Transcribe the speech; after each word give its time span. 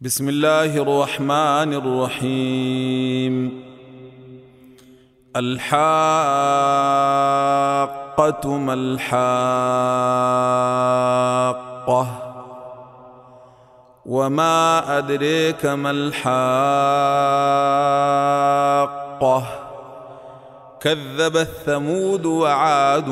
بسم 0.00 0.28
الله 0.28 0.76
الرحمن 0.76 1.74
الرحيم. 1.74 3.62
الحاقة 5.36 5.76
ما 8.56 8.74
الحاقة؟ 8.74 9.26
وما 14.06 14.98
أدريك 14.98 15.66
ما 15.66 15.90
الحاقة؟ 15.90 16.22
كذب 20.80 21.36
الثمود 21.36 22.26
وعاد 22.26 23.10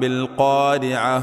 بالقارعة. 0.00 1.22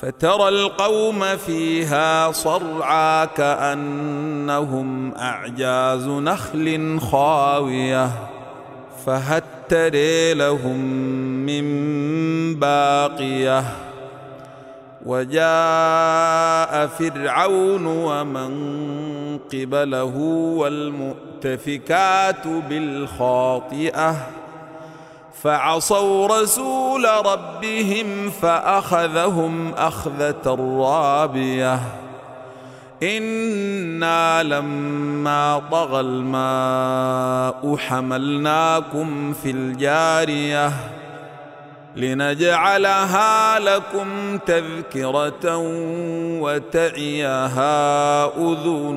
فترى 0.00 0.48
القوم 0.48 1.36
فيها 1.36 2.32
صرعى 2.32 3.26
كأنهم 3.36 5.14
أعجاز 5.14 6.06
نخل 6.06 7.00
خاوية 7.00 8.10
فهل 9.06 9.42
تري 9.68 10.34
لهم 10.34 10.80
من 11.46 11.64
باقية 12.54 13.64
وجاء 15.06 16.86
فرعون 16.86 17.86
ومن 17.86 18.50
قبله 19.38 20.16
والمؤتفكات 20.56 22.46
بالخاطئة 22.46 24.16
فعصوا 25.42 26.26
رسول 26.26 26.79
ربهم 27.06 28.30
فأخذهم 28.30 29.72
أخذة 29.76 30.56
رابية. 30.78 31.80
إنا 33.02 34.42
لما 34.42 35.62
طغى 35.70 36.00
الماء 36.00 37.76
حملناكم 37.76 39.32
في 39.32 39.50
الجارية 39.50 40.72
لنجعلها 41.96 43.58
لكم 43.58 44.38
تذكرة 44.38 45.56
وتعيها 46.40 48.24
أذن 48.24 48.96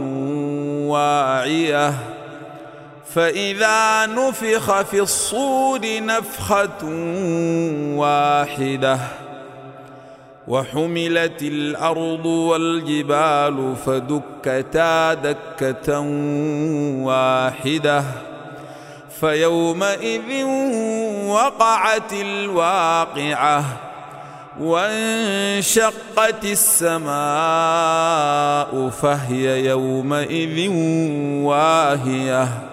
واعية. 0.88 2.13
فإذا 3.16 4.06
نفخ 4.06 4.82
في 4.82 5.00
الصور 5.02 5.80
نفخة 5.84 6.86
واحدة 7.98 9.00
وحملت 10.48 11.42
الأرض 11.42 12.26
والجبال 12.26 13.76
فدكتا 13.86 15.14
دكة 15.14 16.00
واحدة 17.00 18.04
فيومئذ 19.20 20.44
وقعت 21.28 22.14
الواقعة 22.14 23.66
وانشقت 24.60 26.44
السماء 26.44 27.14
فهي 28.90 29.66
يومئذ 29.66 30.70
واهية 31.44 32.73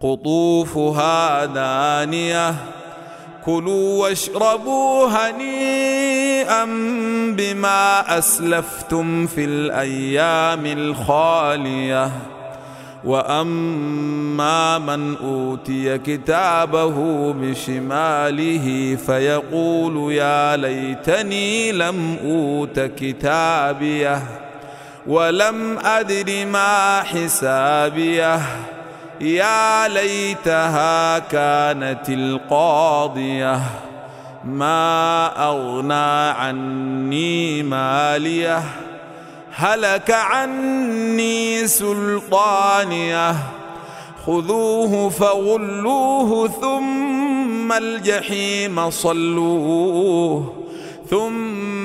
قطوفها 0.00 1.44
دانيه 1.44 2.54
كلوا 3.44 4.02
واشربوا 4.02 5.06
هنيئا 5.06 6.64
بما 7.36 8.18
أسلفتم 8.18 9.26
في 9.26 9.44
الأيام 9.44 10.66
الخالية. 10.66 12.10
وأما 13.04 14.78
من 14.78 15.16
أوتي 15.16 15.98
كتابه 15.98 17.32
بشماله 17.32 18.98
فيقول 19.06 20.12
يا 20.12 20.56
ليتني 20.56 21.72
لم 21.72 22.16
أوت 22.24 22.80
كتابيه. 22.80 24.22
ولم 25.06 25.78
أدر 25.78 26.46
ما 26.46 27.02
حسابيه. 27.02 28.40
يا 29.20 29.88
ليتها 29.88 31.18
كانت 31.18 32.08
القاضية. 32.08 33.60
ما 34.44 35.26
أغنى 35.48 36.30
عني 36.38 37.62
مالية. 37.62 38.62
هلك 39.54 40.10
عني 40.10 41.66
سلطانية. 41.66 43.34
خذوه 44.26 45.08
فغلوه 45.08 46.48
ثم 46.48 47.72
الجحيم 47.72 48.90
صلوه. 48.90 50.54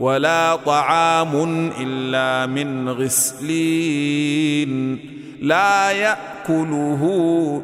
ولا 0.00 0.56
طعام 0.56 1.70
إلا 1.80 2.46
من 2.46 2.88
غسلين 2.88 4.68
لا 5.42 5.90
يأكله 5.90 7.02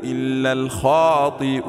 إلا 0.05 0.53
الخاطئون 0.53 1.65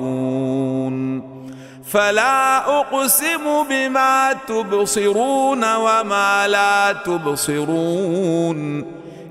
فلا 1.84 2.58
أقسم 2.80 3.64
بما 3.70 4.34
تبصرون 4.48 5.76
وما 5.76 6.48
لا 6.48 6.94
تبصرون 6.94 8.86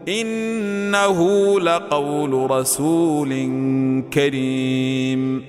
إنه 0.09 1.51
لقول 1.61 2.51
رسول 2.51 3.29
كريم 4.13 5.45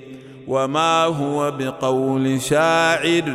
وما 0.48 1.04
هو 1.04 1.50
بقول 1.50 2.40
شاعر 2.42 3.34